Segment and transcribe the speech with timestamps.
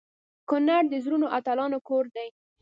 [0.49, 2.27] کنړ د زړورو اتلانو کور دی.